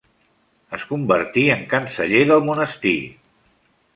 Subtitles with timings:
[0.77, 2.97] Es convertí en canceller del monestir.